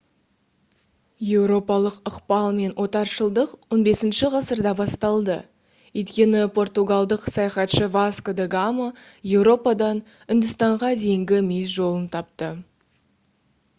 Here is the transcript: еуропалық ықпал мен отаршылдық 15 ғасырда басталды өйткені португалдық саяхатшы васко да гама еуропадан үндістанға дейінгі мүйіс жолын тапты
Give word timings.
еуропалық 1.31 1.97
ықпал 2.11 2.47
мен 2.59 2.71
отаршылдық 2.85 3.51
15 3.75 4.21
ғасырда 4.35 4.71
басталды 4.79 5.35
өйткені 6.01 6.41
португалдық 6.55 7.27
саяхатшы 7.35 7.89
васко 7.97 8.35
да 8.39 8.47
гама 8.55 8.87
еуропадан 9.35 10.01
үндістанға 10.37 10.89
дейінгі 11.05 11.43
мүйіс 11.51 11.77
жолын 11.77 12.09
тапты 12.17 12.51